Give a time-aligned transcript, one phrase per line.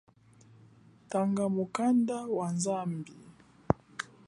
[1.09, 3.13] Tanga mukanda wa zambi.